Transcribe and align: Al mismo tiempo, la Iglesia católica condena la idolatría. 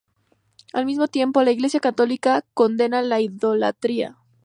Al 0.73 0.87
mismo 0.87 1.07
tiempo, 1.07 1.43
la 1.43 1.51
Iglesia 1.51 1.79
católica 1.79 2.43
condena 2.55 3.03
la 3.03 3.21
idolatría. 3.21 4.17